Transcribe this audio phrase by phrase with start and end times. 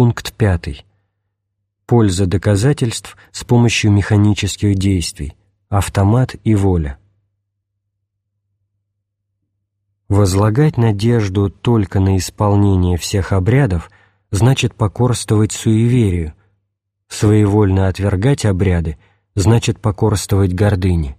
[0.00, 0.86] Пункт 5.
[1.84, 5.34] Польза доказательств с помощью механических действий.
[5.70, 7.00] Автомат и воля.
[10.08, 13.90] Возлагать надежду только на исполнение всех обрядов
[14.30, 16.32] значит покорствовать суеверию.
[17.08, 18.98] Своевольно отвергать обряды
[19.34, 21.16] значит покорствовать гордыне.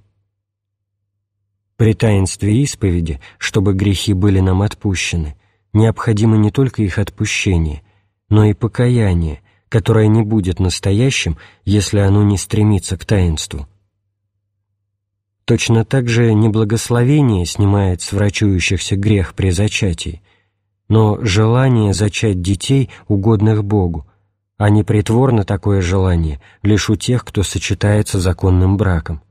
[1.76, 5.36] При таинстве исповеди, чтобы грехи были нам отпущены,
[5.74, 7.84] необходимо не только их отпущение,
[8.30, 13.68] но и покаяние, которое не будет настоящим, если оно не стремится к таинству.
[15.46, 20.22] Точно так же неблагословение снимает с врачующихся грех при зачатии,
[20.88, 24.08] но желание зачать детей, угодных Богу,
[24.58, 29.22] а не притворно такое желание лишь у тех, кто сочетается законным браком.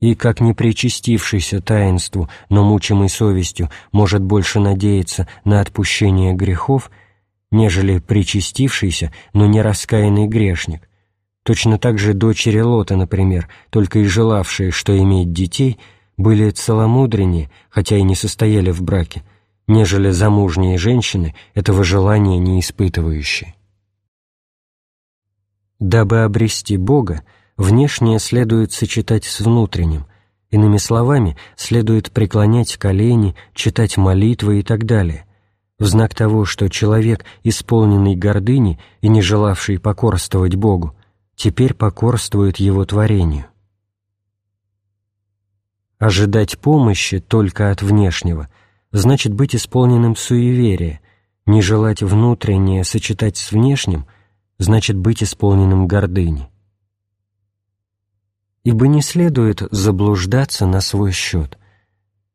[0.00, 6.92] И как не причастившийся таинству, но мучимый совестью может больше надеяться на отпущение грехов–
[7.50, 10.88] нежели причастившийся, но не раскаянный грешник.
[11.44, 15.78] Точно так же дочери Лота, например, только и желавшие, что иметь детей,
[16.16, 19.22] были целомудреннее, хотя и не состояли в браке,
[19.66, 23.54] нежели замужние женщины, этого желания не испытывающие.
[25.80, 27.24] Дабы обрести Бога,
[27.56, 30.06] внешнее следует сочетать с внутренним,
[30.50, 35.26] иными словами, следует преклонять колени, читать молитвы и так далее–
[35.78, 40.96] в знак того, что человек, исполненный гордыни и не желавший покорствовать Богу,
[41.34, 43.46] теперь покорствует Его творению.
[45.98, 48.48] Ожидать помощи только от внешнего
[48.92, 51.00] значит быть исполненным суеверия,
[51.46, 54.06] не желать внутреннее сочетать с внешним
[54.58, 56.48] значит быть исполненным гордыни.
[58.62, 61.58] Ибо не следует заблуждаться на свой счет–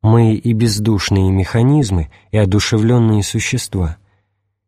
[0.02, 3.98] мы и бездушные механизмы, и одушевленные существа,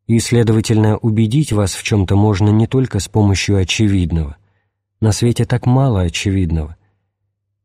[0.08, 4.36] и, следовательно, убедить вас в чем-то можно не только с помощью очевидного.
[5.00, 6.76] На свете так мало очевидного.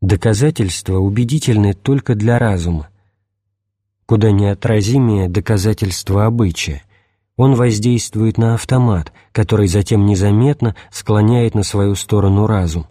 [0.00, 2.88] Доказательства убедительны только для разума.
[4.06, 6.82] Куда неотразимее доказательство обычая.
[7.36, 12.86] Он воздействует на автомат, который затем незаметно склоняет на свою сторону разум.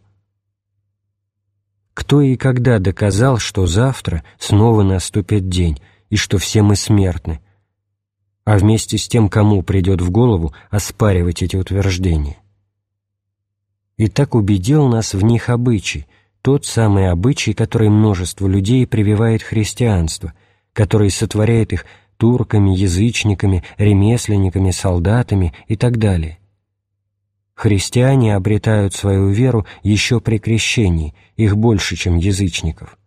[1.96, 5.80] Кто и когда доказал, что завтра снова наступит день,
[6.10, 7.40] и что все мы смертны?
[8.44, 12.38] А вместе с тем, кому придет в голову оспаривать эти утверждения?
[13.98, 16.06] И так убедил нас в них обычай,
[16.42, 20.34] тот самый обычай, который множество людей прививает христианство,
[20.74, 21.86] который сотворяет их
[22.18, 26.40] турками, язычниками, ремесленниками, солдатами и так далее.
[27.56, 32.98] Христиане обретают свою веру еще при крещении, их больше, чем язычников.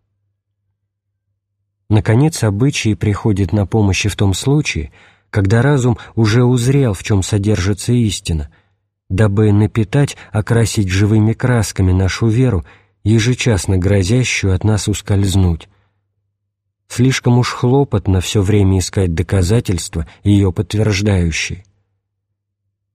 [1.91, 4.91] Наконец, обычаи приходят на помощь и в том случае,
[5.31, 8.50] когда разум уже узрел, в чем содержится истина,
[9.10, 12.65] дабы напитать, окрасить живыми красками нашу веру,
[13.04, 15.69] ежечасно грозящую от нас ускользнуть.
[16.88, 21.65] Слишком уж хлопотно все время искать доказательства, ее подтверждающие.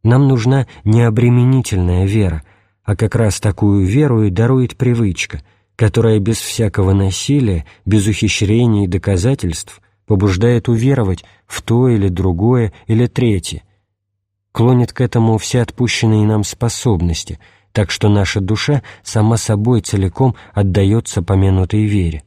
[0.04, 2.44] Нам нужна необременительная вера,
[2.84, 5.42] а как раз такую веру и дарует привычка,
[5.78, 13.08] которая без всякого насилия, без ухищрений и доказательств побуждает уверовать в то или другое или
[13.08, 13.64] третье,
[14.52, 17.40] клонит к этому все отпущенные нам способности,
[17.72, 22.24] так что наша душа сама собой целиком отдается помянутой вере.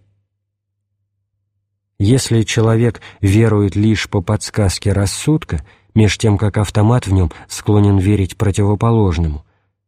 [1.99, 5.63] Если человек верует лишь по подсказке рассудка–
[5.97, 9.45] меж тем как автомат в нем склонен верить противоположному.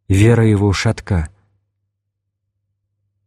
[0.08, 1.28] Вера его шатка.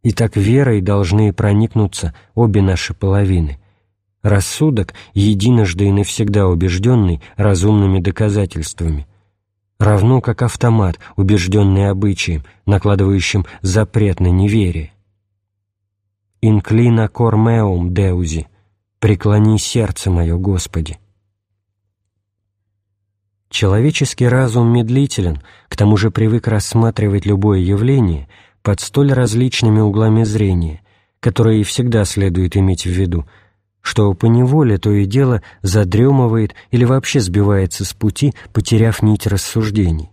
[0.02, 3.58] И так верой должны проникнуться обе наши половины.
[4.22, 9.06] Рассудок, единожды и навсегда убежденный разумными доказательствами,
[9.78, 14.92] равно как автомат, убежденный обычаем, накладывающим запрет на неверие.
[16.40, 18.48] «Инклина кормеум, Деузи»—
[18.98, 20.98] «Преклони сердце мое, Господи».
[23.52, 28.26] Человеческий разум медлителен, к тому же привык рассматривать любое явление
[28.62, 30.80] под столь различными углами зрения,
[31.20, 33.26] которые всегда следует иметь в виду,
[33.82, 40.08] что поневоле то и дело задремывает или вообще сбивается с пути, потеряв нить рассуждений.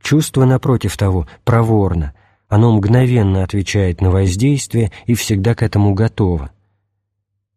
[0.00, 2.14] Чувство, напротив того, проворно,
[2.46, 6.52] оно мгновенно отвечает на воздействие и всегда к этому готово.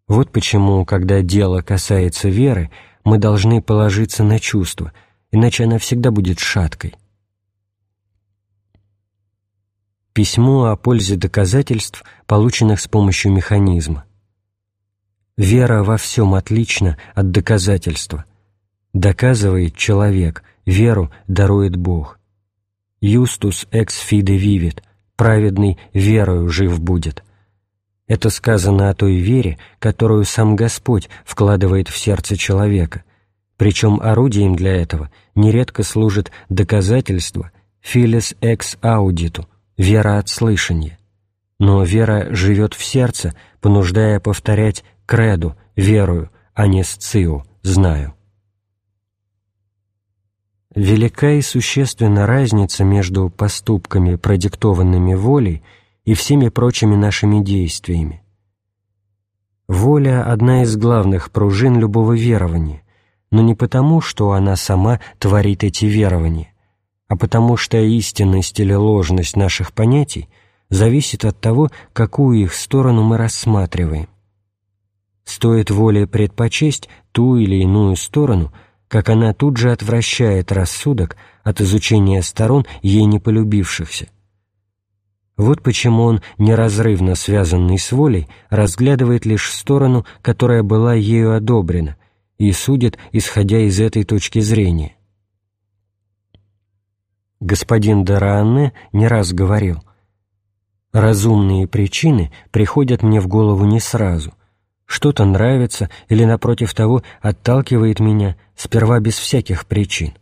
[0.07, 2.71] Вот почему, когда дело касается веры,
[3.09, 4.93] мы должны положиться на чувство,
[5.31, 6.93] иначе она всегда будет шаткой.
[10.13, 14.05] Письмо о пользе доказательств, полученных с помощью механизма.
[15.37, 18.25] Вера во всем отлична от доказательства.
[18.93, 22.19] Доказывает человек, веру дарует Бог.
[23.01, 24.83] «Юстус экс фиде вивит»—
[25.15, 27.23] праведный верою жив будет.
[28.09, 33.03] Это сказано о той вере, которую сам Господь вкладывает в сердце человека,
[33.55, 37.51] причем орудием для этого нередко служит доказательство
[37.81, 39.47] «филес экс аудиту»—
[39.77, 40.97] вера от слышания.
[41.59, 48.15] Но вера живет в сердце, понуждая повторять «креду»— верую, а не «сциу»— знаю.
[50.73, 55.61] Велика и существенна разница между поступками, продиктованными волей,
[56.09, 58.23] и всеми прочими нашими действиями.
[59.67, 62.81] Воля– одна из главных пружин любого верования,
[63.29, 66.51] но не потому, что она сама творит эти верования,
[67.07, 70.29] а потому что истинность или ложность наших понятий
[70.71, 74.09] зависит от того, какую их сторону мы рассматриваем.
[75.25, 78.51] Стоит воле предпочесть ту или иную сторону,
[78.87, 84.09] как она тут же отвращает рассудок от изучения сторон ей не полюбившихся.
[85.39, 91.95] Вот почему он, неразрывно связанный с волей, разглядывает лишь сторону, которая была ею одобрена,
[92.37, 94.97] и судит, исходя из этой точки зрения.
[97.39, 99.81] Господин Дараанне не раз говорил,
[100.91, 104.33] «Разумные причины приходят мне в голову не сразу.
[104.85, 110.15] Что-то нравится или, напротив того, отталкивает меня, сперва без всяких причин.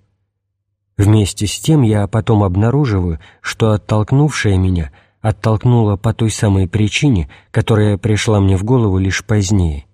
[0.96, 4.92] Вместе с тем я потом обнаруживаю, что оттолкнувшее меня
[5.22, 9.86] оттолкнуло по той самой причине, которая пришла мне в голову лишь позднее.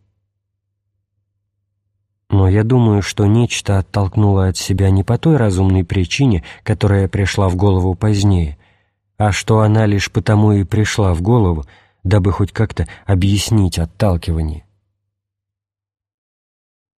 [2.29, 7.47] Но я думаю, что нечто оттолкнуло от себя не по той разумной причине, которая пришла
[7.47, 8.57] в голову позднее,
[9.17, 11.65] а что она лишь потому и пришла в голову,
[12.03, 14.65] дабы хоть как-то объяснить отталкивание.